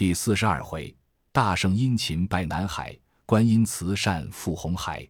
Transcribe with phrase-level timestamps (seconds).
[0.00, 0.96] 第四十二回，
[1.30, 5.06] 大圣殷勤拜南海，观音慈善赴红海。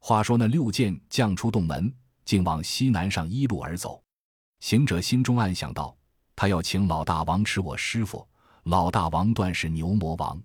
[0.00, 1.90] 话说那六剑将出洞门，
[2.26, 4.04] 竟往西南上一路而走。
[4.60, 5.96] 行者心中暗想道
[6.36, 8.28] ：“他要请老大王吃我师傅。
[8.64, 10.38] 老大王断是牛魔王。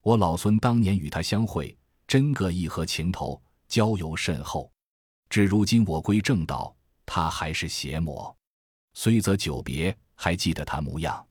[0.00, 1.76] 我老孙当年与他相会，
[2.06, 3.38] 真个义和情投，
[3.68, 4.72] 交游甚厚。
[5.28, 6.74] 至如今我归正道，
[7.04, 8.34] 他还是邪魔。
[8.94, 11.22] 虽则久别，还记得他模样。”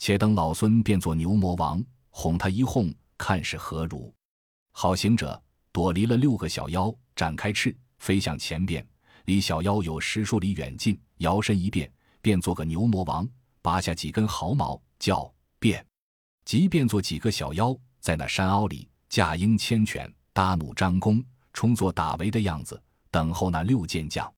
[0.00, 4.10] 且等老孙变作牛魔王，哄他一哄，看是何如？
[4.72, 5.40] 好行者
[5.72, 8.84] 躲离了六个小妖，展开翅飞向前边，
[9.26, 13.28] 离小妖有十数里远近，摇身一变，变做个牛魔王，
[13.60, 15.86] 拔下几根毫毛，叫变。
[16.46, 21.22] 即变作几个小妖，在那山凹里驾鹰牵犬，搭弩张弓，
[21.52, 24.32] 充作打围的样子，等候那六剑将。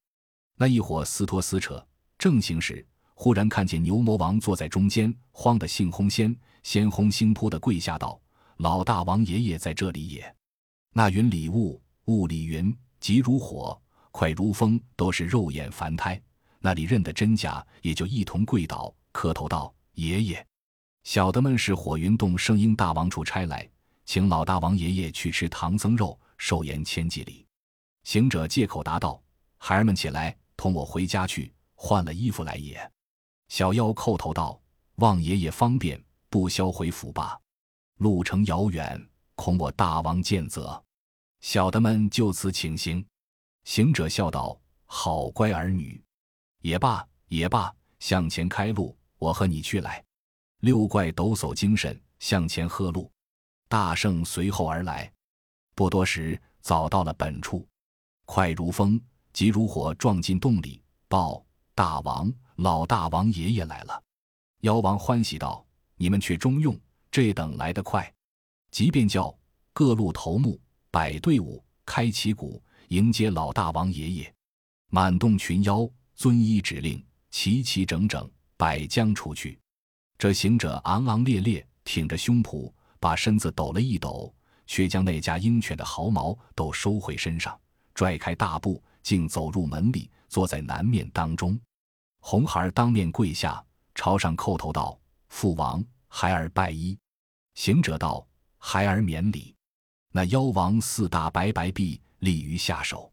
[0.57, 1.87] 那一伙撕拖撕扯，
[2.19, 2.85] 正行时。
[3.23, 8.21] 忽然看见牛魔王坐在中间，慌得性轰先，先轰星扑的跪下道
[8.59, 10.35] ：“老大王爷爷在这里也。”
[10.93, 16.21] 那云里雾，雾里云，急如火，快如风，都是肉眼凡胎。
[16.59, 20.45] 那里认得真假，也就一同跪倒，磕头道：“爷爷。”
[21.05, 23.71] 小的们是火云洞圣婴大王处差来，
[24.05, 27.47] 请老大王爷爷去吃唐僧肉，寿延千几里。
[28.03, 29.23] 行者借口答道
[29.59, 32.77] ：“孩儿们起来，同我回家去，换了衣服来也。”
[33.53, 34.59] 小妖叩头道
[34.97, 37.39] ：“望爷爷方便，不消回府吧。
[37.99, 38.99] 路程遥远，
[39.35, 40.83] 恐我大王见责。”
[41.41, 43.05] 小的们就此请行。
[43.65, 44.59] 行者笑道
[44.89, 46.03] ：“好乖儿女，
[46.63, 50.03] 也罢也罢，向前开路，我和你去来。”
[50.61, 53.13] 六怪抖擞精神，向前喝路。
[53.69, 55.13] 大圣随后而来，
[55.75, 57.69] 不多时，早到了本处，
[58.25, 58.99] 快如风，
[59.35, 62.33] 急如火，撞进洞里，报大王。
[62.63, 64.01] 老大王爷爷来了，
[64.61, 65.67] 妖王欢喜道
[65.99, 66.79] ：“你们却中用，
[67.11, 68.09] 这等来得快。”
[68.71, 69.37] 即便叫
[69.73, 74.35] 各路头目摆队伍，开旗鼓迎接老大王爷爷。
[74.91, 79.59] 满洞群妖遵依指令，齐齐整整摆将出去。
[80.17, 84.33] 这行者昂昂烈烈，挺着胸脯，把身子抖了一抖，
[84.69, 87.61] 却将那家鹰犬的毫毛都收回身上，
[87.93, 91.59] 拽开大步，竟走入门里，坐在南面当中。
[92.25, 93.63] 红孩儿当面跪下，
[93.97, 94.97] 朝上叩头道
[95.29, 96.97] ：“父王，孩儿拜衣。”
[97.55, 98.25] 行者道
[98.59, 99.55] ：“孩儿免礼。”
[100.13, 103.13] 那妖王四大白白臂立于下手。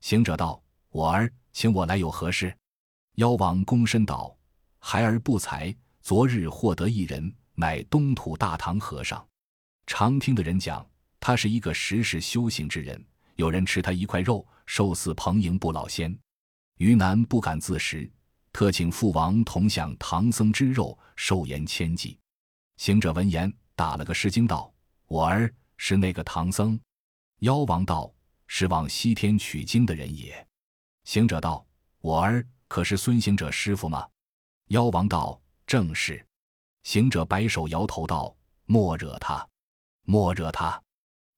[0.00, 2.56] 行者道：“我儿，请我来有何事？”
[3.16, 4.34] 妖王躬身道
[4.78, 9.26] ：“孩儿不才，昨日获得一人，乃东土大唐和尚。
[9.84, 10.86] 常听的人讲，
[11.18, 13.04] 他是一个时时修行之人。
[13.34, 16.16] 有人吃他一块肉，寿似蓬瀛不老仙。
[16.76, 18.08] 于南不敢自食。”
[18.54, 22.16] 特请父王同享唐僧之肉，寿延千计。
[22.76, 24.72] 行者闻言，打了个失惊，道
[25.10, 26.78] ：“我儿是那个唐僧。”
[27.42, 28.14] 妖王道
[28.46, 30.46] ：“是往西天取经的人也。”
[31.02, 31.66] 行者道
[31.98, 34.08] ：“我儿可是孙行者师傅吗？”
[34.70, 36.24] 妖王道：“正是。”
[36.84, 38.36] 行者摆手摇头道
[38.66, 39.44] ：“莫惹他，
[40.04, 40.80] 莫惹他，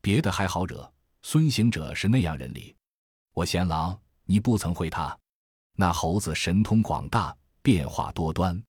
[0.02, 2.76] 别的还好惹，孙行者是那样人里。
[3.32, 5.18] 我贤郎，你不曾会他。”
[5.78, 8.60] 那猴子神通广大，变化多端。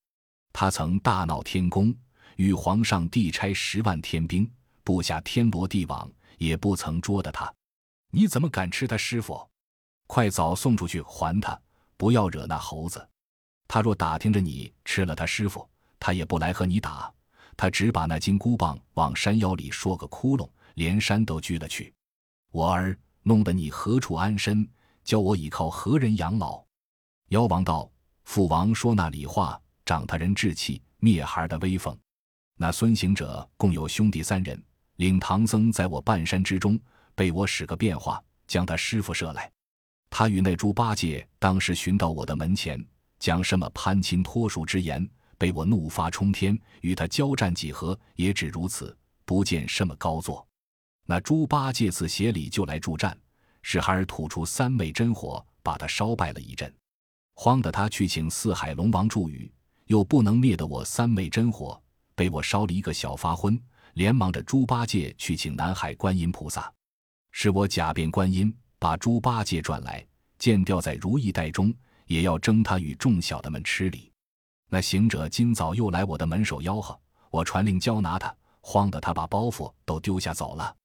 [0.51, 1.95] 他曾大闹天宫，
[2.35, 4.49] 与皇上地差十万天兵，
[4.83, 7.51] 布下天罗地网，也不曾捉得他。
[8.11, 9.49] 你怎么敢吃他师傅？
[10.05, 11.59] 快早送出去还他！
[11.95, 13.07] 不要惹那猴子。
[13.67, 15.67] 他若打听着你吃了他师傅，
[15.99, 17.11] 他也不来和你打。
[17.55, 21.93] 他只把那金箍棒往山腰里说个窟窿，连山都锯了去。
[22.51, 24.69] 我儿弄得你何处安身？
[25.03, 26.66] 教我倚靠何人养老？
[27.29, 27.91] 妖王道
[28.23, 31.97] ：“父王说那里话，长他人志气，灭孩的威风。
[32.55, 34.63] 那孙行者共有兄弟三人，
[34.95, 36.79] 领唐僧在我半山之中，
[37.15, 39.51] 被我使个变化，将他师傅射来。
[40.09, 42.81] 他与那猪八戒当时寻到我的门前，
[43.19, 45.05] 讲什么攀亲托属之言，
[45.37, 50.47] 被我怒发冲天，与他交战几何，也只如此，不见什么高作。
[51.05, 53.17] 那猪八戒自协里就来助战，
[53.63, 56.73] 使孩儿吐出三昧真火，把他烧败了一阵。”
[57.39, 59.49] 慌得他去请四海龙王助雨，
[59.85, 61.79] 又不能灭得我三昧真火，
[62.15, 63.61] 被我烧了一个小发昏，
[63.93, 66.73] 连忙着猪八戒去请南海观音菩萨，
[67.31, 70.03] 是我假变观音，把猪八戒转来，
[70.39, 71.71] 见吊在如意袋中，
[72.07, 74.11] 也要蒸他与众小的们吃礼。
[74.67, 76.99] 那行者今早又来我的门首吆喝，
[77.29, 80.75] 我传令交拿他，慌得他把包袱都丢下走了，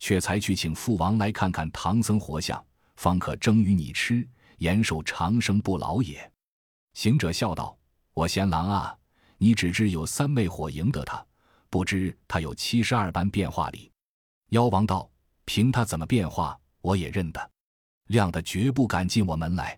[0.00, 2.60] 却才去请父王来看看唐僧活像，
[2.96, 4.28] 方可蒸与你吃。
[4.62, 6.32] 延寿长生不老也。
[6.94, 7.76] 行者笑道
[8.14, 8.96] ：“我贤郎啊，
[9.36, 11.26] 你只知有三昧火赢得他，
[11.68, 13.90] 不知他有七十二般变化里。”
[14.50, 15.10] 妖王道
[15.46, 17.50] ：“凭他怎么变化，我也认得。
[18.06, 19.76] 亮的绝不敢进我门来。”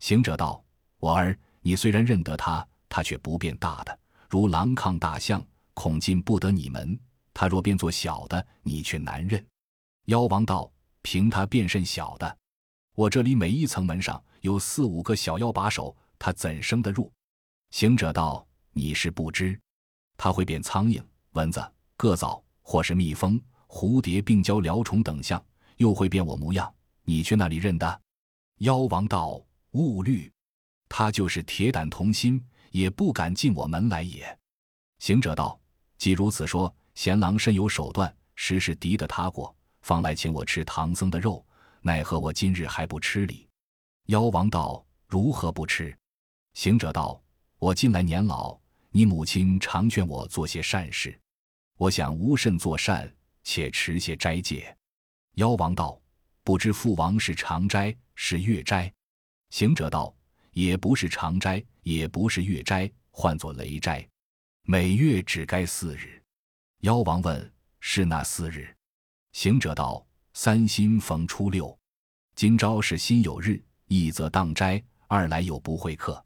[0.00, 0.64] 行者道
[1.00, 3.98] ：“我儿，你虽然认得他，他却不变大的，
[4.30, 6.98] 如狼抗大象，恐进不得你门。
[7.34, 9.44] 他若变作小的，你却难认。”
[10.06, 10.72] 妖王道
[11.02, 12.38] ：“凭他变甚小的？
[12.94, 17.10] 我这里每一层门上有四五个小妖把守，他怎生得入？”
[17.70, 19.58] 行者道：“你是不知，
[20.16, 21.02] 他会变苍蝇、
[21.32, 21.60] 蚊子、
[21.96, 25.44] 虼蚤，或是蜜蜂。”蝴蝶并交辽虫等相，
[25.78, 28.00] 又会变我模样，你去那里认的？
[28.58, 30.32] 妖王道：“勿虑，
[30.88, 34.38] 他就是铁胆同心，也不敢进我门来也。”
[35.00, 35.58] 行者道
[35.98, 39.52] ：“既如此说，贤郎甚有手段，实是敌得他过，
[39.82, 41.43] 方来请我吃唐僧的肉，
[41.86, 43.46] 奈何我今日还不吃哩？”
[44.08, 45.94] 妖王道：“如何不吃？”
[46.54, 47.22] 行者道
[47.60, 48.58] ：“我近来年老，
[48.88, 51.20] 你母亲常劝我做些善事，
[51.76, 53.08] 我想无甚作善。”
[53.46, 54.74] 且持些斋戒。
[55.34, 56.00] 妖王道
[56.42, 58.90] ：“不知父王是长斋是月斋？”
[59.52, 60.16] 行者道
[60.52, 64.08] ：“也不是长斋，也不是月斋，唤作雷斋。
[64.62, 66.22] 每月只该四日。”
[66.80, 68.74] 妖王问：“是那四日？”
[69.32, 70.02] 行者道
[70.36, 71.78] ：“三新逢初六，
[72.34, 76.22] 今朝是辛酉日，一则当斋，二来有不会客。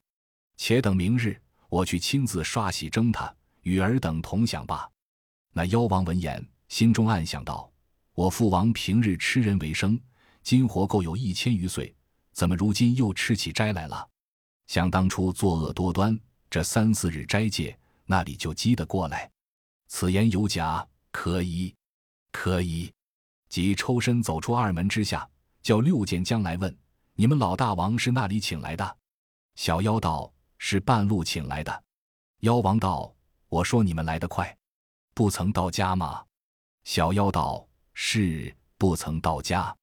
[0.57, 1.39] 且等明日，
[1.69, 3.33] 我去亲自刷洗蒸他，
[3.65, 4.91] 与尔等同享罢。”
[5.53, 6.43] 那妖王闻言。
[6.69, 7.71] 心中暗想道
[8.15, 9.99] ：“我父王平日吃人为生，
[10.43, 11.95] 今活够有一千余岁，
[12.33, 14.09] 怎么如今又吃起斋来了？
[14.67, 16.19] 想当初作恶多端，
[16.49, 19.31] 这三四日斋戒，那里就积得过来？
[19.87, 21.75] 此言有假，可以，
[22.33, 22.91] 可以。”
[23.49, 25.29] 即抽身走出二门之下，
[25.63, 26.77] 叫六剑将来问
[27.15, 28.97] ：“你们老大王是那里请来的？”
[29.57, 31.85] 小妖道：“是半路请来的。”
[32.41, 33.13] 妖王道
[33.49, 34.57] ：“我说你们来得快，
[35.15, 36.25] 不曾到家吗？”
[36.85, 39.75] 小妖道：“是不曾到家。”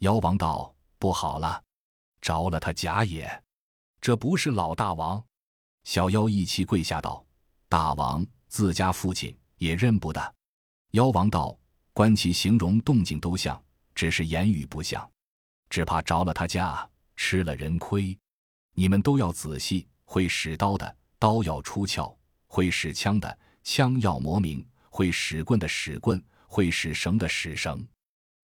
[0.00, 1.62] 妖王道：“不好了，
[2.20, 3.42] 着了他假也。
[4.00, 5.24] 这不是老大王。”
[5.84, 7.24] 小妖一齐跪下道
[7.68, 10.34] ：“大王，自家父亲也认不得。”
[10.92, 11.56] 妖王道
[11.94, 13.58] ：“观其形容动静都像，
[13.94, 15.10] 只是言语不像，
[15.70, 16.86] 只怕着了他家，
[17.16, 18.14] 吃了人亏。
[18.74, 22.14] 你们都要仔细，会使刀的刀要出鞘，
[22.46, 27.84] 会使枪的枪要磨明，会使棍的使棍。”会使绳的使绳，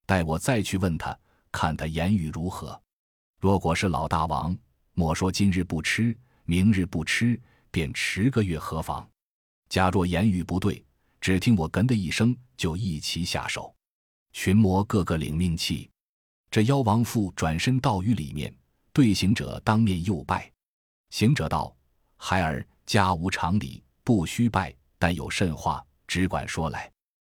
[0.04, 1.16] 待我再去问他，
[1.52, 2.82] 看他言语如何。
[3.38, 4.58] 若果是老大王，
[4.94, 9.08] 莫说今日不吃，明日不吃，便迟个月何妨？
[9.68, 10.84] 假若言语不对，
[11.20, 13.74] 只听我哏的一声，就一齐下手。
[14.34, 15.90] 群魔个个领命气。
[16.50, 18.54] 这妖王父转身到于里面，
[18.92, 20.52] 对行者当面又拜。
[21.08, 21.74] 行者道
[22.18, 26.92] ：“孩儿家无常理，不须拜，但有甚话，只管说来。”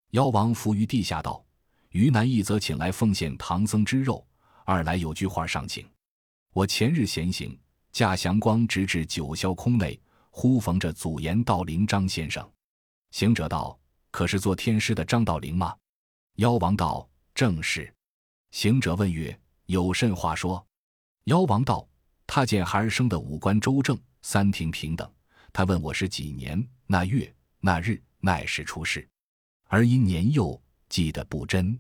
[0.10, 1.46] 妖王伏于地下道
[1.92, 4.26] ：“于南一则请来奉献唐僧之肉，
[4.66, 5.88] 二来有句话上请。
[6.52, 7.56] 我前日闲行，
[7.92, 10.02] 驾祥光直至九霄空内，
[10.32, 12.50] 忽逢着祖岩道灵张先生。
[13.12, 13.78] 行者道
[14.12, 15.75] ：‘可是做天师的张道陵吗？’
[16.38, 17.92] 妖王道：‘正是。’
[18.52, 20.66] 行者问曰：‘有甚话说？’
[21.25, 21.88] 妖王道
[22.28, 25.12] ：‘他见孩儿生的五官周正，三庭平等。
[25.54, 29.08] 他问我是几年，那月，那日，奈时出世。’”
[29.68, 31.80] 而因年幼，记得不真。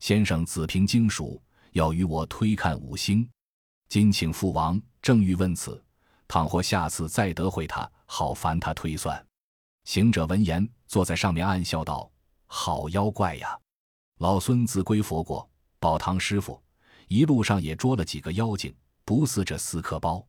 [0.00, 3.26] 先生子凭经属，要与我推看五星。
[3.88, 5.82] 今请父王正欲问此，
[6.28, 9.26] 倘或下次再得会他，好烦他推算。
[9.84, 12.10] 行者闻言，坐在上面暗笑道
[12.46, 13.58] ：“好妖怪呀！
[14.18, 15.48] 老孙自归佛国，
[15.80, 16.62] 保堂师傅，
[17.08, 18.74] 一路上也捉了几个妖精，
[19.04, 20.24] 不似这四颗包。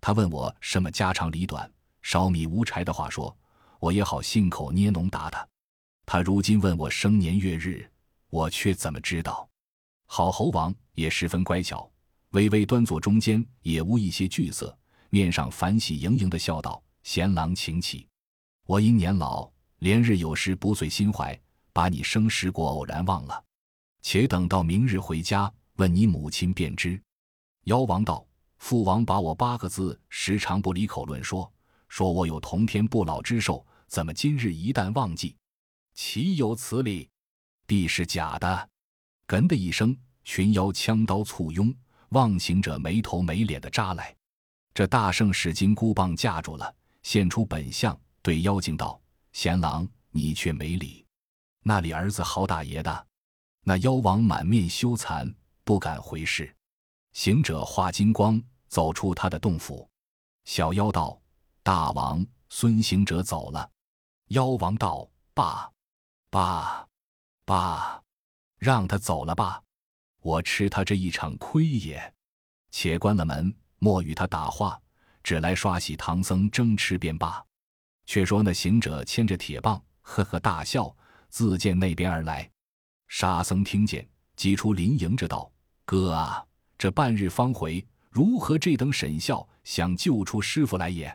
[0.00, 1.70] 他问我什么家长里短，
[2.02, 3.34] 烧米无柴的话说，
[3.78, 5.46] 我也好信口捏浓答他。”
[6.04, 7.88] 他如今问我生年月日，
[8.30, 9.48] 我却怎么知道？
[10.06, 11.88] 好猴王也十分乖巧，
[12.30, 14.76] 微微端坐中间，也无一些惧色，
[15.10, 18.08] 面上反喜盈盈的笑道：“贤郎请起。
[18.68, 21.34] 我因年老，连日有时不遂心怀，
[21.72, 23.42] 把你生时过偶然忘了。
[24.02, 27.00] 且等到明日回家，问你母亲便知。”
[27.64, 28.26] 妖王道
[28.60, 31.50] ：“父王把我八个字时常不离口论说，
[31.88, 35.34] 说我有同天不老之寿，怎么今日一旦忘记？”
[35.96, 37.08] 岂有此理！
[37.66, 38.68] 必是假的！
[39.26, 41.74] 哏的一声，群妖枪刀簇拥，
[42.10, 44.14] 望行者没头没脸的扎来。
[44.74, 47.98] 这大圣使金箍棒架住了，现出本相，
[48.28, 49.00] 对妖精道
[49.32, 51.02] ：“贤郎，你却没理。
[51.62, 53.06] 那里儿子好打爷的？”
[53.64, 56.54] 那妖王满面羞惭，不敢回视。
[57.14, 59.88] 行者化金光，走出他的洞府。
[60.44, 61.18] 小妖道
[61.64, 63.70] ：“大王，孙行者走了。”
[64.28, 65.08] 妖王道。
[65.32, 65.72] 爸，
[66.28, 66.86] 爸，
[67.46, 68.02] 爸，
[68.58, 69.62] 让他走了吧，
[70.20, 72.14] 我吃他这一场亏也。
[72.70, 74.78] 且关了门，莫与他打话，
[75.22, 77.42] 只来刷洗唐僧争吃便罢。
[78.08, 80.96] 却说那行者牵着铁棒，呵呵大笑，
[81.28, 82.50] 自见那边而来。
[83.06, 85.52] 沙僧听见，急出林迎着道
[85.84, 86.42] ：“哥啊，
[86.78, 89.46] 这半日方回，如何这等沈笑？
[89.62, 91.14] 想救出师傅来也？”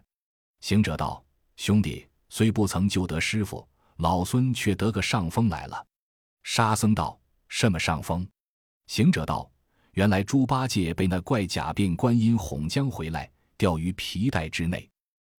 [0.62, 1.26] 行者道
[1.58, 5.84] ：“兄弟，虽不曾救得师傅，老孙却得个上风来了。”
[6.46, 7.20] 沙僧道
[7.50, 8.26] ：“什么上风？”
[8.86, 9.52] 行者道
[9.94, 14.88] ：“原来猪八戒被那怪假变观音哄将回来，吊于皮带之内。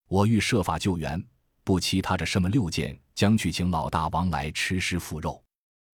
[0.09, 1.25] 我欲设法救援，
[1.65, 5.43] 不期他这什么六件将去请老大王来吃师傅肉。”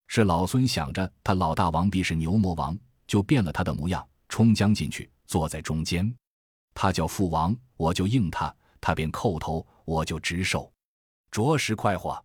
[0.09, 6.13] 是老孙想着他老大王必是牛魔王，就变了他的模样，冲将进去，坐在中间。
[6.75, 10.71] 他叫父王，我就应他；他便叩头，我就直受。
[11.31, 12.21] 着实快活，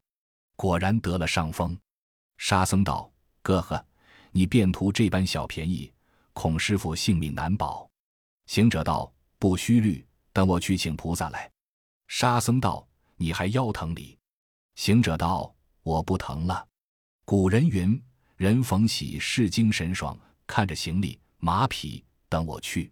[0.55, 1.77] 果然得了上风。
[2.37, 3.11] 沙僧道
[3.43, 3.85] ：“哥呵，
[4.31, 5.93] 你便图这般小便宜，
[6.33, 7.87] 恐师傅性命难保。”
[8.47, 11.51] 行者道：“不须虑，等我去请菩萨来。”
[12.07, 14.17] 沙僧道：“你还腰疼哩？”
[14.75, 15.53] 行者道
[15.83, 16.67] ：“我不疼了。”
[17.25, 18.01] 古人云
[18.37, 20.17] ：“人逢喜事精神爽。”
[20.47, 22.91] 看着行李马匹，等我去。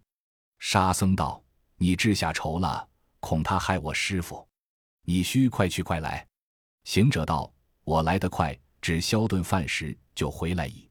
[0.58, 1.40] 沙僧道
[1.78, 2.88] ：“你治下愁了，
[3.20, 4.44] 恐他害我师傅。
[5.02, 6.26] 你须快去快来。”
[6.82, 7.52] 行者道
[7.84, 10.90] ：“我来得快，只消顿饭食就回来矣。”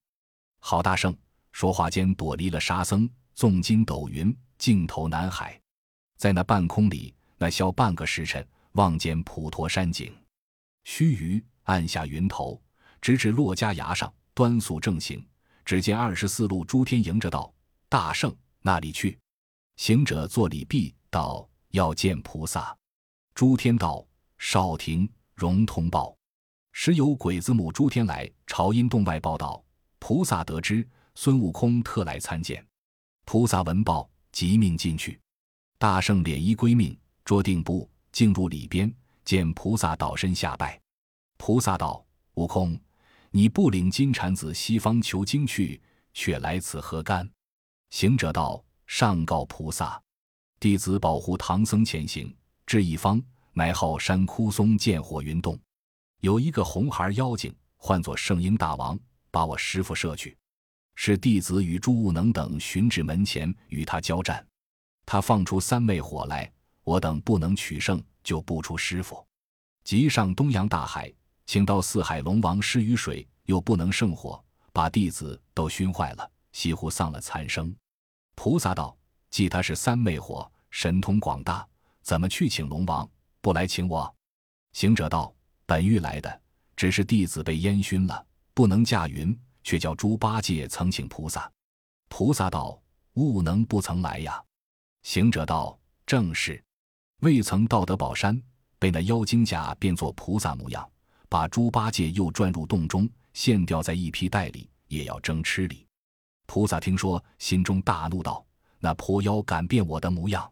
[0.61, 1.13] 郝大圣
[1.51, 5.59] 说话间躲离了沙僧，纵筋斗云，径投南海。
[6.17, 10.15] 在那半空里，那消半个时辰，望见普陀山景。
[10.83, 12.61] 须臾，按下云头。
[13.01, 15.25] 直至珞珈崖上，端肃正行。
[15.65, 17.53] 只见二十四路诸天迎着道
[17.89, 19.19] ：“大圣，那里去？”
[19.75, 22.73] 行者作礼毕，道：“要见菩萨。”
[23.35, 24.05] 诸天道
[24.39, 26.15] ：“少廷，容通报。”
[26.71, 29.61] 时有鬼子母诸天来朝阴洞外报道
[29.99, 32.65] ：“菩萨得知，孙悟空特来参见。”
[33.25, 35.19] 菩萨闻报，即命进去。
[35.77, 38.89] 大圣敛衣归命，捉定步，进入里边，
[39.25, 40.79] 见菩萨倒身下拜。
[41.35, 42.05] 菩萨道
[42.35, 42.79] ：“悟空。”
[43.35, 45.81] 你不领金蝉子西方求经去，
[46.13, 47.27] 却来此何干？
[47.89, 49.99] 行者道：“上告菩萨，
[50.59, 52.31] 弟子保护唐僧前行，
[52.67, 53.19] 至一方，
[53.51, 55.59] 乃后山枯松见火云洞，
[56.19, 58.99] 有一个红孩妖精，唤作圣婴大王，
[59.31, 60.37] 把我师傅摄去。
[60.93, 64.45] 是弟子与朱悟能等寻至门前，与他交战。
[65.07, 66.53] 他放出三昧火来，
[66.83, 69.25] 我等不能取胜，就不出师傅。
[69.83, 71.11] 即上东洋大海。”
[71.45, 77.75] 请到四海龙王施雨水，又不能胜火，把弟子都熏坏了，几乎丧了残生。
[78.33, 78.97] 菩萨道
[79.29, 81.67] ：“既他是三昧火，神通广大，
[82.01, 83.07] 怎么去请龙王？
[83.41, 84.15] 不来请我？”
[84.71, 85.35] 行者道
[85.67, 86.41] ：“本欲来的，
[86.77, 91.51] 只是弟子被烟熏了，不能驾云，却叫猪八戒曾请菩萨。”
[92.07, 92.81] 菩萨道
[93.15, 94.41] ：“悟能不曾来呀？”
[95.03, 96.63] 行者道：“正是，
[97.23, 98.39] 未曾到得宝山，
[98.77, 100.87] 被那妖精假变作菩萨模样。”
[101.29, 105.83] 把猪八戒又转入洞中，现吊在一皮袋里，也要争吃哩。
[106.45, 108.45] 菩萨听说，心中大怒，道
[108.77, 110.47] ：“那泼妖敢变我的模样！”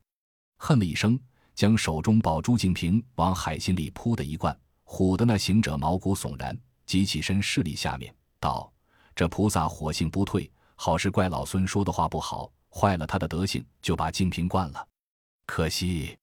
[0.57, 1.19] 恨了一声，
[1.53, 8.73] 将手中宝珠净瓶往海心里扑的一灌，唬得那行者毛骨悚然，急起身势力下面道
[9.15, 14.87] ：“这菩萨火性不退，好是怪老孙说的话不好，坏了他的德行，就把净瓶灌了。
[15.45, 16.17] 可惜，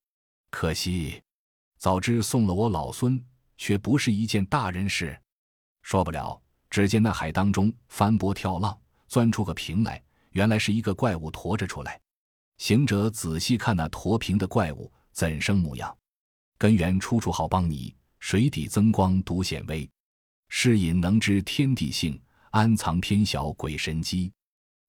[0.51, 1.23] 可惜，
[1.79, 3.23] 早知送了我老孙。”
[3.61, 5.21] 却不是一件大人事，
[5.83, 6.41] 说不了。
[6.71, 10.01] 只见那海当中翻波跳浪，钻出个瓶来，
[10.31, 12.01] 原来是一个怪物驮着出来。
[12.59, 15.93] 行者仔细看那驮瓶的怪物怎生模样？
[16.57, 19.91] 根源出处好帮你，水底增光独显微。
[20.49, 24.33] 是隐能知天地性，安藏偏小鬼神机。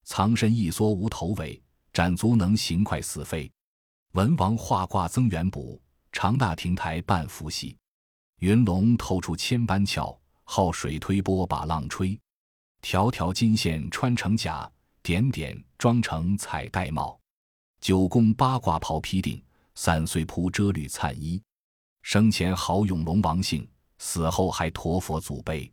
[0.04, 1.60] 藏身一缩无头尾，
[1.92, 3.52] 展足能行快似飞。
[4.20, 7.78] 文王画卦增元补，长大亭台半伏羲。
[8.40, 12.20] 云龙透出千般俏，好水推波把浪吹。
[12.82, 14.70] 条条金线穿成甲，
[15.02, 17.18] 点点装成彩带帽。
[17.80, 19.42] 九宫八卦袍披顶，
[19.76, 21.42] 三岁铺遮履灿衣。
[22.02, 23.66] 生前豪勇龙王姓，
[24.00, 25.72] 死后还驮佛祖碑。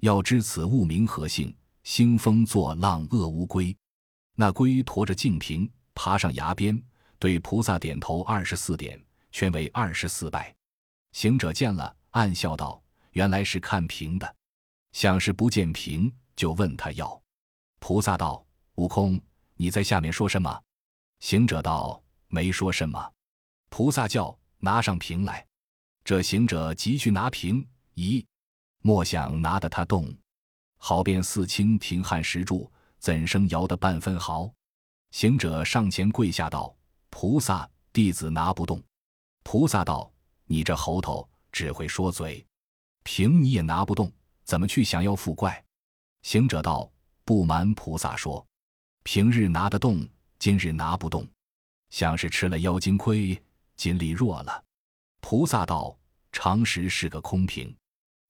[0.00, 1.54] 要知此物名何姓？
[1.84, 3.72] 兴风作浪恶乌龟。
[4.34, 6.82] 那龟驮着净瓶，爬上崖边，
[7.18, 9.00] 对菩萨点头二十四点，
[9.32, 10.54] 全为二十四拜。
[11.12, 12.82] 行者见了，暗笑道
[13.12, 14.36] ：“原来是看瓶的，
[14.92, 17.20] 想是不见瓶，就问他要。”
[17.80, 18.44] 菩萨道
[18.76, 19.20] ：“悟空，
[19.54, 20.62] 你在下面说什么？”
[21.20, 23.12] 行者道：“没说什么。”
[23.70, 25.46] 菩萨叫：“拿上瓶来。”
[26.04, 28.24] 这行者急去拿瓶，咦，
[28.82, 30.14] 莫想拿得他动，
[30.76, 34.52] 好便四清平汉石柱，怎生摇得半分毫？
[35.10, 36.76] 行者上前跪下道
[37.10, 38.82] ：“菩萨，弟子拿不动。”
[39.44, 40.12] 菩萨道
[40.46, 42.44] ：“你这猴头只会说嘴，
[43.04, 44.12] 凭你也拿不动，
[44.44, 45.64] 怎么去降妖伏怪？”
[46.22, 46.90] 行者道
[47.24, 48.44] ：“不瞒菩萨说，
[49.04, 50.06] 平日拿得动，
[50.38, 51.26] 今日拿不动，
[51.90, 53.40] 像是吃了妖精亏，
[53.76, 54.64] 精力弱了。”
[55.22, 55.96] 菩萨道
[56.32, 57.74] ：“常时是个空瓶，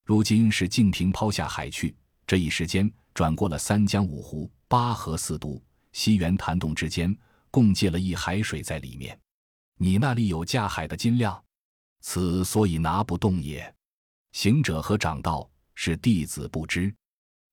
[0.03, 5.61] 如今是净瓶抛下海去，这一时间转过了三江五湖、八河四渡。”
[5.93, 7.17] 西园潭洞之间，
[7.57, 9.19] 共借了一海水在里面。
[9.79, 11.43] 你那里有架海的金量，
[12.01, 13.73] 此所以拿不动也。
[14.31, 16.93] 行者和长道是弟子不知。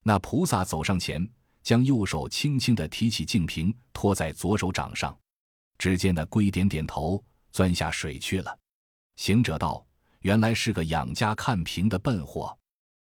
[0.03, 1.27] 那菩萨走上前，
[1.63, 5.19] 将右手轻轻地提起净瓶，托在左手掌上。
[5.79, 8.59] 只见那龟点点头，钻下水去了。
[9.17, 9.87] 行者道
[10.21, 12.55] ：“原来是个养家看瓶的笨货。”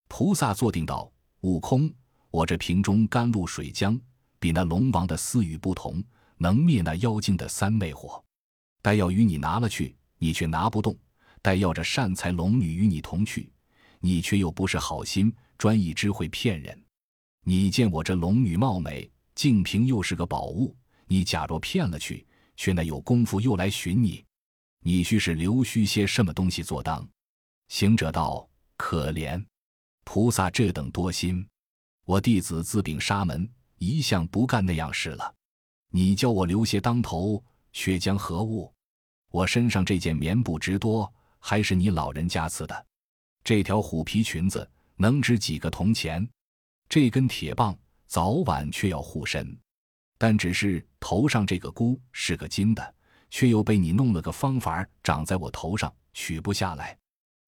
[0.09, 1.12] 菩萨坐定道
[1.45, 1.93] ：“悟空，
[2.31, 4.00] 我这瓶中甘露水浆。”
[4.41, 6.03] 比那龙王的私语不同，
[6.38, 8.23] 能灭那妖精的三昧火。
[8.83, 10.95] 待要与你拿了去，你却拿不动；
[11.43, 13.50] 待要这善财龙女与你同去，
[14.00, 16.85] 你却又不是好心，专一只会骗人。
[17.45, 20.76] 你见我这龙女貌美，净瓶又是个宝物，
[21.07, 22.26] 你假若骗了去，
[22.57, 24.25] 却那有功夫又来寻你，
[24.81, 27.09] 你须是留须些什么东西做当？
[27.69, 29.45] 行者道：可怜
[30.05, 31.45] 菩萨这等多心，
[32.05, 33.49] 我弟子自禀沙门。
[33.78, 35.35] 一向不干那样事了，
[35.97, 38.71] 你叫我留些当头，却将何物？
[39.31, 42.87] 我身上这件棉布值多，还是你老人家赐的？
[43.43, 46.29] 这条虎皮裙子能值几个铜钱？
[46.87, 47.75] 这根铁棒
[48.07, 49.59] 早晚却要护身，
[50.19, 52.95] 但只是头上这个箍是个金的，
[53.31, 56.95] 却又被你弄了个方法长在我头上，取不下来。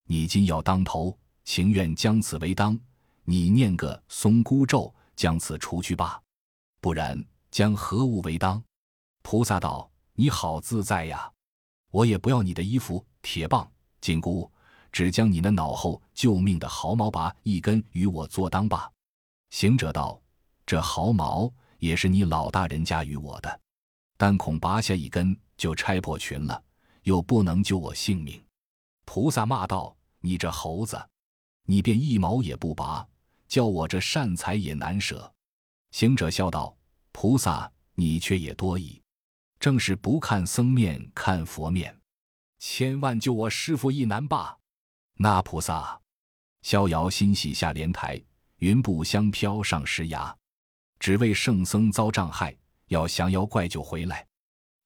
[0.07, 1.15] 你今要当头，
[1.45, 2.81] 情愿将此为当。
[3.25, 4.91] 你念个松箍咒。
[5.15, 6.19] 将此除去罢，
[6.81, 8.63] 不然将何物为当？
[9.23, 11.31] 菩萨道：“你好自在呀，
[11.91, 14.51] 我也不要你的衣服、铁棒、紧箍，
[14.91, 18.91] 只将你那脑后救命的毫毛拔一根与我做当罢。”
[19.51, 20.21] 行者道
[20.65, 23.61] ：“这毫毛也是你老大人家与我的，
[24.17, 26.63] 但恐拔下一根就拆破群了，
[27.03, 28.43] 又不能救我性命。”
[29.05, 31.03] 菩萨骂道：“你这猴子，
[31.65, 33.07] 你便一毛也不拔！”
[33.49, 35.33] 叫我这善财也难舍，
[35.91, 36.77] 行者笑道
[37.13, 39.01] ：“菩萨，你却也多疑，
[39.59, 41.99] 正是不看僧面看佛面，
[42.59, 44.57] 千万救我师傅一难罢。”
[45.21, 46.01] 那菩萨
[46.63, 48.23] 逍遥心喜下莲台，
[48.59, 50.37] 云步香飘上石崖，
[50.99, 52.57] 只为圣僧遭障害，
[52.89, 54.27] 要降妖怪就回来。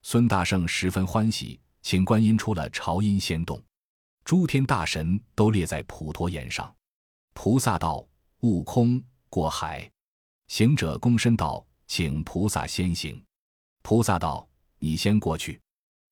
[0.01, 3.61] 孙大圣十分欢喜，请观音出了朝音仙洞，
[4.23, 6.75] 诸天大神都列在普陀岩上。
[7.33, 8.07] 菩萨道。
[8.43, 9.89] 悟空过海，
[10.47, 13.23] 行者躬身道：“请菩萨先行。”
[13.83, 14.47] 菩萨道
[14.79, 15.59] ：“你先过去。”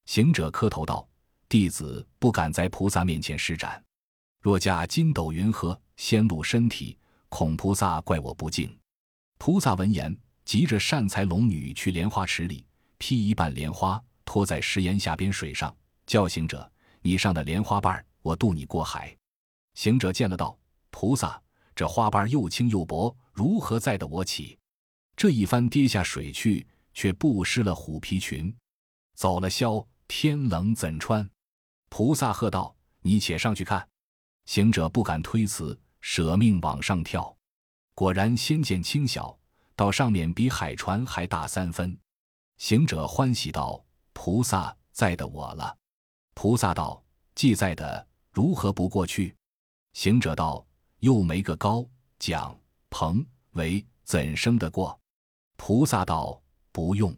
[0.05, 1.07] 行者磕头道
[1.47, 3.83] ：“弟子不敢在菩萨面前施展，
[4.41, 6.97] 若驾筋斗云河，先露身体，
[7.29, 8.75] 恐菩萨怪我不敬。”
[9.39, 12.65] 菩萨闻言，急着善财龙女去莲花池里
[12.97, 16.69] 劈一半莲花，托在石岩下边水上，叫行者
[17.01, 19.15] ：“你上的莲花瓣，我渡你过海。”
[19.75, 20.57] 行者见了道
[20.91, 21.41] ：“菩萨。”
[21.73, 24.59] 这花瓣又轻又薄，如何载得我起？
[25.21, 28.51] 这一番跌下水去，却不失了虎皮裙。
[29.13, 31.29] 走了霄，天冷怎穿？
[31.89, 33.87] 菩萨喝道：“你且上去看。”
[34.45, 37.37] 行者不敢推辞，舍命往上跳。
[37.93, 39.37] 果然仙剑轻小，
[39.75, 41.95] 到上面比海船还大三分。
[42.57, 45.77] 行者欢喜道：“菩萨在的我了。”
[46.33, 46.99] 菩萨道
[47.35, 49.35] ：“既在的，如何不过去？”
[49.93, 50.65] 行者道。
[51.01, 54.99] 又没个高蒋彭维，怎生得过？
[55.63, 56.41] 菩萨道
[56.73, 57.15] ：“不用，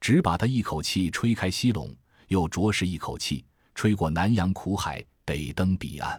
[0.00, 1.94] 只把他一口气吹开西陇，
[2.28, 3.44] 又着实一口气
[3.74, 6.18] 吹过南洋苦海，得登彼岸。”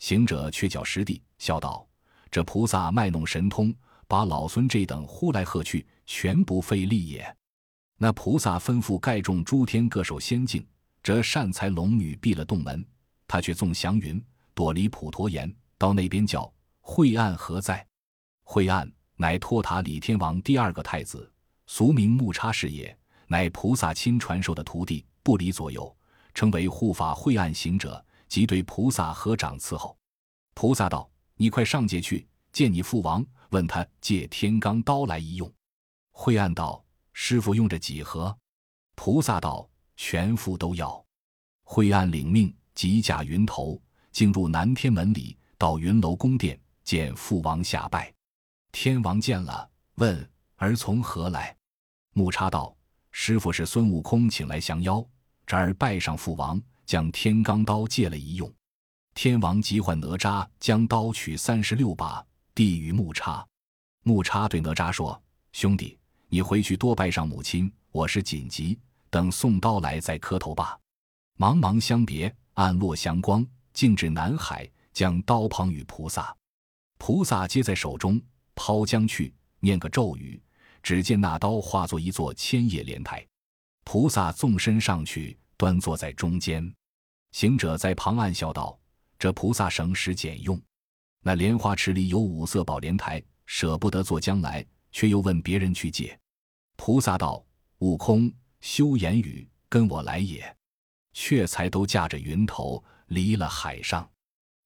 [0.00, 1.86] 行者却脚实地，笑道
[2.32, 3.72] ：“这菩萨卖弄神通，
[4.08, 7.36] 把老孙这等呼来喝去，全不费力也。”
[7.96, 10.66] 那菩萨吩咐盖众诸天各守仙境，
[11.00, 12.84] 这善财龙女闭了洞门，
[13.28, 14.20] 他却纵祥云，
[14.52, 15.48] 躲离普陀岩。
[15.78, 17.86] 到那边叫惠岸何在？
[18.42, 21.28] 惠岸乃托塔李天王第二个太子，
[21.66, 25.94] 俗名木叉是也，乃菩萨亲传授的徒弟，不离左右，
[26.32, 29.98] 称为护法惠岸行者，即对菩萨合掌伺候。
[30.54, 35.52] 菩萨道：“你快上界去见你父王，问他借天罡刀来一用。”
[36.14, 38.36] 惠岸道：“师傅用着几何？”
[38.94, 41.04] 菩萨道：“全副都要。”
[41.64, 45.36] 惠岸领命，即驾云头进入南天门里。
[45.58, 48.14] 到云楼宫殿，见父王下拜。
[48.72, 51.56] 天王见了，问儿从何来？
[52.12, 52.74] 木叉道
[53.10, 55.04] ：“师傅是孙悟空请来降妖，
[55.46, 58.52] 这儿拜上父王，将天罡刀借了一用。”
[59.14, 63.44] 天王急唤哪吒，将刀取三十六把，递与木叉。
[64.04, 65.20] 木叉对哪吒说
[65.52, 68.78] ：“兄弟，你回去多拜上母亲，我是紧急，
[69.10, 70.78] 等送刀来再磕头吧。”
[71.36, 76.34] 茫茫相别，暗落祥光，径至南海，将刀捧与菩萨。
[76.96, 78.20] 菩萨接在手中，
[78.58, 80.42] 抛将去，念个咒语，
[80.82, 83.24] 只见那刀化作一座千叶莲台。
[83.84, 86.74] 菩萨纵身上去，端坐在中间。
[87.30, 88.76] 行者在旁暗笑道
[89.16, 90.60] ：“这菩萨省时俭用。
[91.22, 96.18] 那莲花池里有五色宝莲台，舍不得做将来，却又问别人去借。”
[96.74, 97.46] 菩萨道
[97.78, 100.52] ：“悟空，休言语，跟我来也。”
[101.14, 104.08] 却才都驾着云头离了海上，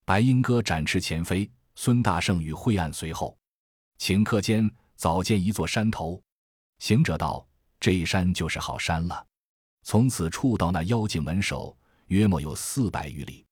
[0.07, 3.37] 白鹰哥展翅前飞，孙大圣与晦暗随后。
[4.03, 6.21] 顷刻间，早见一座山头。
[6.81, 7.47] 行者道
[7.79, 9.25] ：“这一山就是好山了。”
[9.87, 13.47] 从此处到那妖精门首，约莫有四百余里。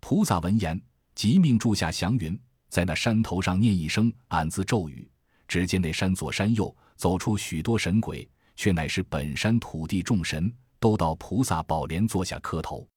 [0.00, 0.80] 菩萨闻言，
[1.14, 5.06] 即命住下祥云，在那山头上念一声暗字咒语。
[5.46, 10.50] 只见那山左山右走出许多神鬼，却乃是本山土地众神。
[10.78, 12.88] 都到菩萨宝莲坐下磕头，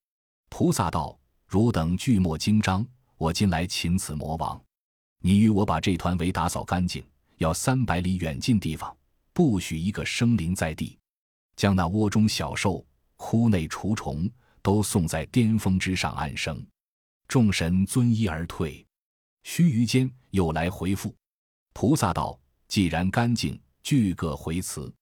[0.48, 2.86] 菩萨道：“汝等巨莫惊张，
[3.18, 4.58] 我今来擒此魔王。
[5.26, 7.02] 你与我把这团围打扫干净，
[7.38, 8.94] 要三百里远近地方，
[9.32, 10.98] 不许一个生灵在地。
[11.56, 12.84] 将那窝中小兽、
[13.16, 16.62] 窟内除虫都送在巅峰之上安生。”
[17.26, 18.84] 众神遵依而退。
[19.44, 21.16] 须臾间又来回复，
[21.72, 24.94] 菩萨道：“既然干净，俱各回辞。”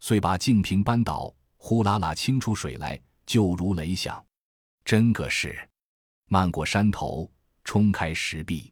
[0.00, 1.34] 遂把净瓶扳倒。
[1.56, 4.22] 呼啦啦清出水来，就如雷响，
[4.84, 5.66] 真个是
[6.26, 7.30] 漫过山头，
[7.64, 8.70] 冲开石壁；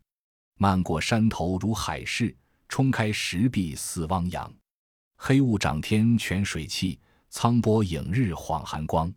[0.63, 2.37] 漫过山头如海市，
[2.69, 4.55] 冲开石壁似汪洋。
[5.17, 9.11] 黑雾涨天泉水气，苍波影日晃寒光。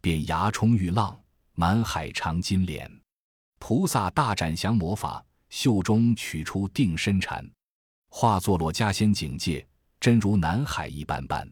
[0.00, 1.14] 便崖冲玉浪，
[1.52, 2.90] 满海长金莲。
[3.58, 7.46] 菩萨大展降魔法，袖中取出定身禅，
[8.08, 9.68] 化作罗家仙境界，
[10.00, 11.46] 真如南海一般般。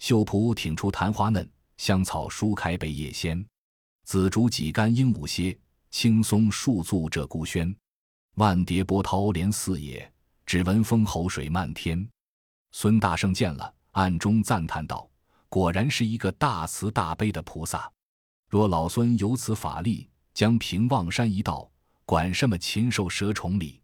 [0.00, 3.46] 绣蒲挺出昙花嫩，香草舒开被叶鲜，
[4.02, 5.56] 紫竹几竿鹦鹉歇，
[5.92, 7.72] 青松树簇鹧鸪喧。
[8.34, 10.12] 万叠波涛连四野，
[10.44, 12.08] 只闻风吼水漫天。
[12.72, 15.08] 孙大圣见了，暗中赞叹道
[15.48, 17.90] ：“果然是一个大慈大悲的菩萨。
[18.48, 21.70] 若老孙有此法力，将平望山一道，
[22.04, 23.80] 管什么禽兽蛇虫理？”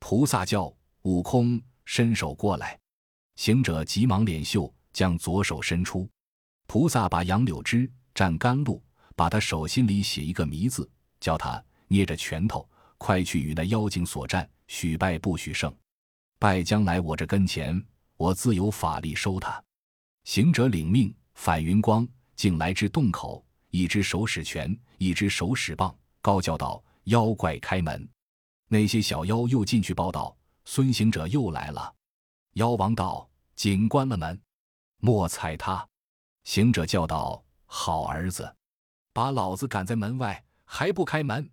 [0.00, 2.78] 菩萨叫悟空伸手过来，
[3.36, 4.72] 行者急忙敛袖。
[4.94, 6.08] 将左手伸出，
[6.68, 8.80] 菩萨把杨柳枝蘸甘露，
[9.16, 12.64] 把他手心里写一个“迷”字，叫他捏着拳头，
[13.04, 15.70] 快去与那妖精所战，许败不许胜。
[16.38, 17.84] 败将来我这跟前，
[18.16, 19.62] 我自有法力收他。
[20.24, 28.08] 行者领命，反云光，竟来至洞口，一只手使拳，一只手使棒，高叫道：“妖怪开门！”
[28.68, 31.94] 那些小妖又进去报道：“孙行者又来了。”
[32.56, 34.40] 妖王道：“紧关了门。”
[34.96, 35.86] 莫踩他！
[36.44, 38.56] 行者叫道：“好儿子，
[39.12, 41.46] 把老子赶在门外，还不开门！”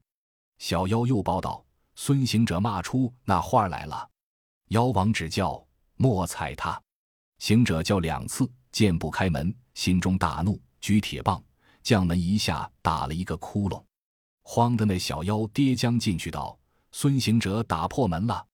[0.62, 1.66] 小妖又报道
[1.98, 4.08] ：“孙行者骂出那话来了。”
[4.70, 5.60] 妖王只叫
[5.98, 6.80] ：“莫踩他！”
[7.42, 11.44] 行者叫两次，见不开门，心中大怒，举铁棒
[11.82, 13.84] 将门一下打了一个窟窿。
[14.44, 16.56] 慌的那小妖跌将进去道
[16.94, 18.46] ：“孙行者打破门了！”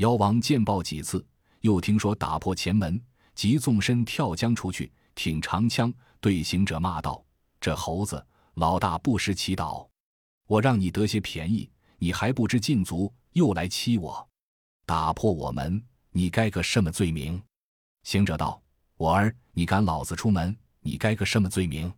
[0.00, 1.22] 妖王见报几次，
[1.60, 2.98] 又听说打破前门。
[3.34, 7.22] 即纵身跳江出去，挺长枪对行者骂道
[7.60, 9.86] ：“这猴子，老大不识祈祷，
[10.46, 14.28] 我让你得些便宜，你还不知禁足，又来欺我，
[14.84, 17.42] 打破我门，你该个什么罪名？”
[18.04, 18.60] 行者道
[18.96, 21.92] ：“我儿，你赶老子出门，你该个什么罪名？”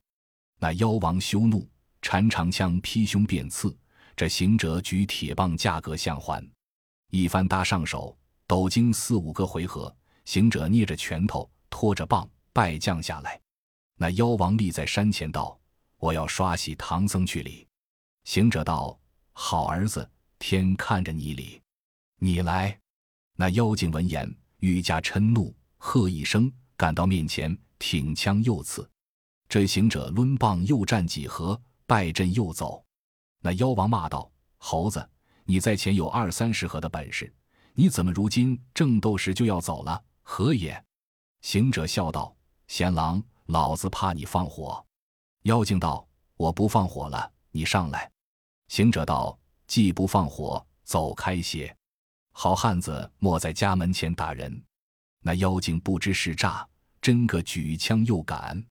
[0.60, 1.68] 那妖王羞怒，
[2.00, 3.76] 缠长枪劈胸便刺。
[4.16, 6.48] 这行者举铁棒架格相还，
[7.10, 9.94] 一番搭上手，斗经四五个回合。
[10.24, 13.40] 行者捏着拳头，拖着棒，败将下来。
[13.96, 15.58] 那妖王立在山前道
[15.98, 17.66] ：“我要刷洗唐僧去礼。”
[18.24, 18.98] 行者道
[19.32, 20.08] ：“好儿子，
[20.38, 21.60] 天看着你哩。
[22.18, 22.78] 你来。”
[23.36, 28.88] 那妖精闻言，愈加嗔怒，喝一声，赶到面前，挺枪又刺。
[29.48, 32.84] 这行者抡棒又战几合，败阵又走。
[33.40, 35.06] 那妖王骂道：“猴子，
[35.44, 37.32] 你在前有二三十合的本事，
[37.74, 40.82] 你怎么如今正斗时就要走了？”何也？
[41.42, 42.34] 行者笑道
[42.68, 44.82] ：“贤郎，老子怕你放火。”
[45.42, 46.08] 妖精道
[46.38, 48.10] ：“我不放火了，你上来。”
[48.68, 51.74] 行者道：“既不放火，走开些。”
[52.32, 54.62] 好汉子莫在家门前打人。
[55.20, 56.68] 那妖精不知是诈，
[57.00, 58.62] 真个举枪又赶。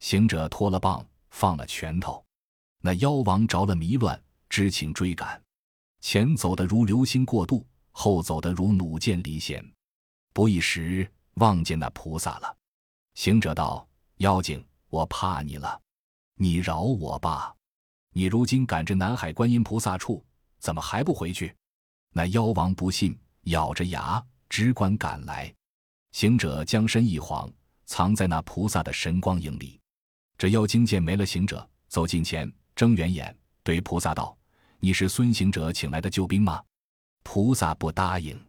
[0.00, 2.24] 行者脱了棒，放了拳头。
[2.80, 5.42] 那妖王着了迷乱，知情追赶，
[6.00, 9.64] 前走的如流星过渡，后走的如弩箭离弦。
[10.32, 12.56] 不一时，望见那菩萨了。
[13.14, 15.80] 行者道：“妖精，我怕你了，
[16.36, 17.52] 你饶我吧。
[18.12, 20.24] 你如今赶至南海观音菩萨处，
[20.58, 21.54] 怎么还不回去？”
[22.12, 25.52] 那妖王不信，咬着牙只管赶来。
[26.12, 27.50] 行者将身一晃，
[27.84, 29.78] 藏在那菩萨的神光影里。
[30.38, 34.36] 这妖精见没了行者，走近前，睁圆眼，对菩萨道
[34.80, 36.62] ：“你是孙行者请来的救兵吗？”
[37.22, 38.40] 菩萨不答应。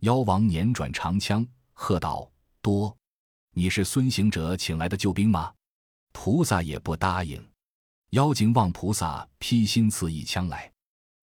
[0.00, 2.94] 妖王捻转长枪，喝道：“多！
[3.54, 5.52] 你是孙行者请来的救兵吗？”
[6.12, 7.42] 菩萨也不答应。
[8.10, 10.70] 妖精望菩萨劈心刺一枪来。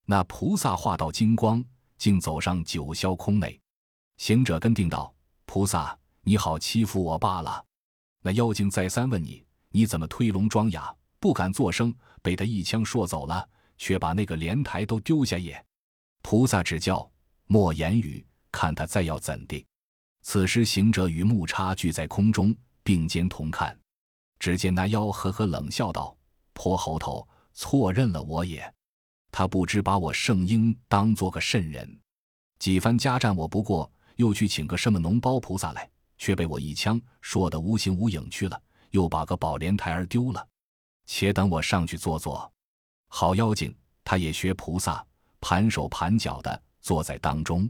[0.05, 1.63] 那菩萨化道金光，
[1.97, 3.59] 竟走上九霄空内。
[4.15, 5.13] 行者跟定道
[5.45, 7.61] ：“菩萨，你好欺负我罢了。”
[8.23, 13.47] 那妖精再三问你：“你怎么推聋装哑，不敢作声？”被他一枪说走了，
[13.77, 15.61] 却把那个莲台都丢下也。
[16.21, 17.09] 菩萨只叫
[17.47, 19.65] 莫言语，看他再要怎地。
[20.23, 23.77] 此时行者与木叉聚在空中，并肩同看。
[24.39, 26.15] 只见那妖呵呵冷笑道
[26.57, 28.73] ：“泼猴头，错认了我也。”
[29.31, 31.87] 他不知把我圣婴当做个圣人，
[32.57, 40.47] 几番家战我不过，又去请个什么脓包菩萨来，却被我一枪说得无形无影去了，又把个宝莲台儿丢了。
[41.05, 42.51] 且等我上去坐坐。
[43.09, 45.05] 好妖精，他也学菩萨，
[45.39, 47.69] 盘手盘脚的坐在当中。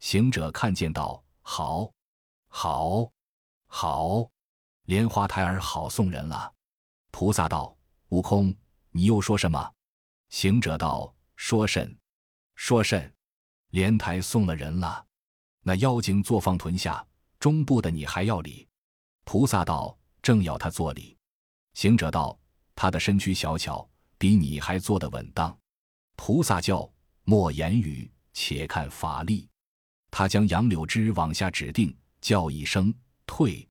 [0.00, 1.88] 行者看见道：“好，
[2.48, 3.08] 好，
[3.68, 4.28] 好，
[4.86, 6.52] 莲花台儿好送人了。”
[7.12, 7.75] 菩萨道
[8.08, 8.54] ：“悟空，
[8.90, 9.72] 你又说什么？”
[10.30, 11.96] 行者道：“说甚？
[12.54, 13.12] 说甚？
[13.70, 15.04] 莲台送了人了。
[15.62, 17.04] 那妖精坐放臀下，
[17.38, 18.66] 中部的你还要礼。”
[19.24, 21.16] 菩萨道：“正要他做礼。”
[21.74, 22.38] 行者道
[22.74, 23.88] ：“他的身躯小巧，
[24.18, 25.56] 比你还坐得稳当。”
[26.16, 26.90] 菩萨叫
[27.24, 29.48] ：“莫言语，且看法力。”
[30.10, 32.94] 他将杨柳枝往下指定，叫一声
[33.26, 33.68] “退”，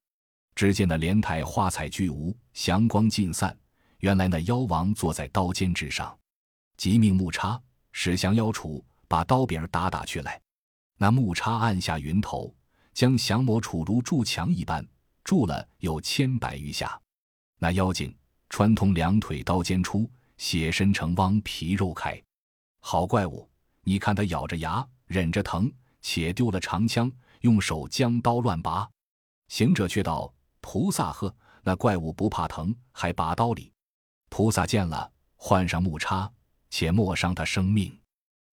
[0.53, 3.57] 只见那莲台花彩俱无，祥光尽散。
[3.99, 6.17] 原来那妖王坐在刀尖之上。
[6.77, 10.41] 即命木叉使降妖杵把刀柄打打去来，
[10.97, 12.53] 那木叉按下云头，
[12.93, 14.85] 将降魔杵如筑墙一般
[15.23, 16.99] 筑了有千百余下。
[17.59, 18.13] 那妖精
[18.49, 22.21] 穿通两腿，刀尖出，血身成汪，皮肉开。
[22.81, 23.49] 好怪物！
[23.83, 28.89] 你看他咬着牙，忍着疼，且丢了长枪，用手将刀乱拔。
[29.47, 33.71] 行者却道：“菩萨呵，那怪物不怕疼，还拔刀里。”
[34.29, 36.31] 菩萨见了，换上木叉。
[36.71, 37.97] 且莫伤他生命，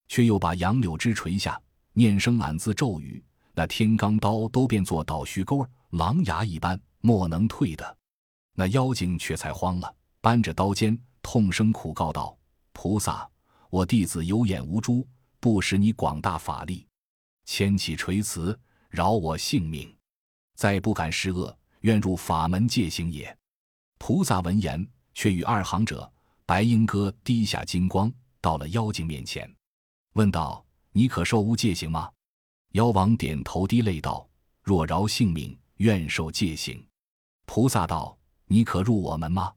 [0.07, 1.61] 却又把杨柳枝垂下，
[1.93, 3.21] 念声俺字咒语，
[3.53, 7.97] 那天罡刀都变作倒须钩狼牙一般，莫能退的。
[8.55, 12.39] 那妖精却才慌了，扳着刀尖，痛声苦告道
[12.73, 13.29] ：“菩萨，
[13.71, 15.05] 我弟子有眼无珠，
[15.41, 16.87] 不识你广大法力，
[17.45, 18.57] 千起垂辞，
[18.89, 19.93] 饶我性命，
[20.55, 23.37] 再不敢施恶，愿入法门戒行也。”
[23.99, 26.11] 菩萨闻言，却与二行者。
[26.45, 29.51] 白鹰哥低下金光，到了妖精面前，
[30.15, 32.11] 问道：“你可受无戒行吗？”
[32.73, 34.29] 妖王点头滴泪道
[34.63, 36.85] ：“若饶性命，愿受戒行。”
[37.47, 39.53] 菩萨道：“你可入我门吗？”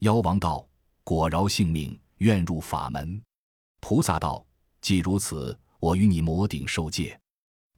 [0.00, 0.64] 妖王道
[1.02, 3.20] ：“果饶性命，愿入法门。”
[3.80, 4.44] 菩萨道
[4.80, 7.18] ：“既如此，我与你魔顶受戒。”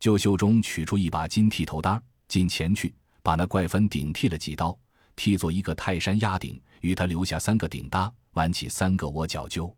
[0.01, 4.77] 就袖中取出一把金剃头刀，进前去，把那怪分顶剃了几刀，
[5.23, 8.11] 剃作一个泰山压顶，与他留下三个顶搭。
[8.33, 9.77] 挽起三个窝脚揪，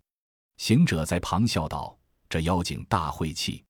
[0.58, 1.98] 行者在旁笑道
[2.30, 3.64] ：“这妖精大晦气，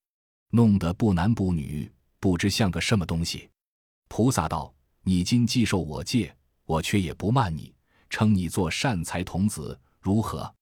[0.51, 3.49] 弄得不男不女，不知像个什么东西。”
[4.11, 7.75] 菩萨道：“你今既受我戒，我却也不慢你，
[8.11, 10.55] 称你做善财童子，如何？”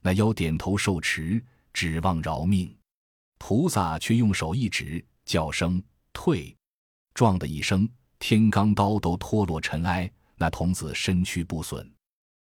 [0.00, 2.72] 那妖点头受持，指望饶命。
[3.38, 6.56] 菩萨却用手一指，叫声退，
[7.14, 7.88] 撞的一声，
[8.20, 10.08] 天罡刀都脱落尘埃，
[10.42, 11.88] 那童子身躯不损。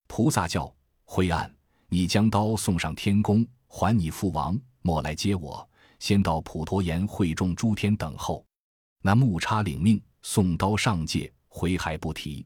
[0.08, 0.74] 菩萨叫。
[1.06, 1.54] 灰暗，
[1.90, 5.70] 你将刀送上天宫，还你父王，莫来接我。
[6.00, 8.44] 先到普陀岩会众诸天等候。
[9.04, 12.44] 那木叉领命，送刀上界，回还不提。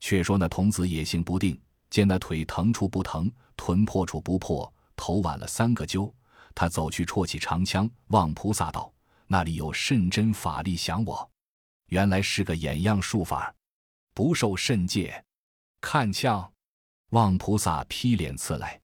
[0.00, 6.14] 却说那童子野性不定，见那腿疼处不疼，臀破处不破，头挽了三个揪。
[6.54, 8.92] 他走去戳起长枪，望菩萨道
[9.28, 11.30] ：“那里有甚真法力降我？”
[11.88, 13.54] 原来是个眼样术法，
[14.14, 15.22] 不受甚戒。
[15.80, 16.50] 看枪。
[17.10, 18.80] 望菩萨劈脸刺来，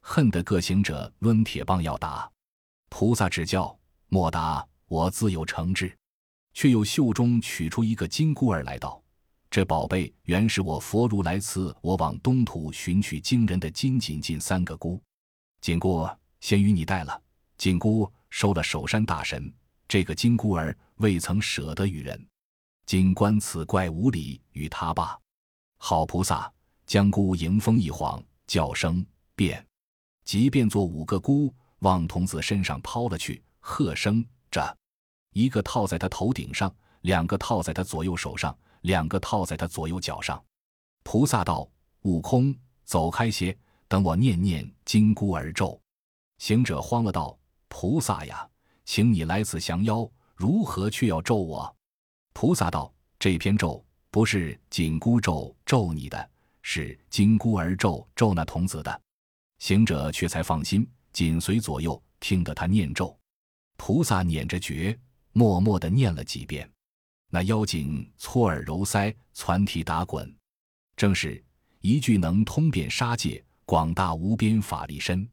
[0.00, 2.28] 恨得各行者抡铁棒要打。
[2.88, 5.96] 菩萨指教莫答，我自有惩治。”
[6.54, 9.00] 却又袖中取出一个金箍儿来道
[9.48, 15.00] ：“这宝贝原是我佛如来赐我往东土寻取惊人的金锦进三个箍，
[15.60, 16.08] 紧箍
[16.40, 17.22] 先与你带了。
[17.58, 19.54] 紧箍收了守山大神，
[19.86, 22.27] 这个金箍儿未曾舍得与人。
[22.88, 25.14] 今观此怪无礼，与他罢。
[25.76, 26.50] 好菩萨，
[26.86, 29.04] 将箍迎风一晃，叫声
[29.36, 29.62] 变，
[30.24, 34.74] 即便做五个箍往童子身上抛了去，喝声这。”
[35.36, 40.42] 一个套在他头顶上，两个套在他左右手上，两个套在他左右脚上。
[41.02, 41.68] 菩萨道
[42.04, 43.54] ：“悟空，走开些，
[43.86, 45.78] 等我念念金箍儿咒。”
[46.40, 48.48] 行者慌了，道：“菩萨呀，
[48.86, 51.70] 请你来此降妖，如何却要咒我？”
[52.40, 56.30] 菩萨道：“这篇咒不是紧箍咒咒你的，
[56.62, 59.02] 是金箍儿咒咒那童子的。”
[59.58, 63.18] 行者却才放心，紧随左右，听得他念咒。
[63.76, 64.96] 菩萨捻着诀。
[65.32, 66.70] 默默地念了几遍，
[67.28, 70.32] 那妖精搓耳揉腮，攒体打滚，
[70.94, 71.44] 正是
[71.80, 75.28] 一句能通遍杀界，广大无边法力深。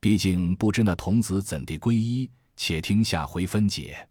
[0.00, 4.04] 毕竟不知那童子怎地皈依，且听下回分解。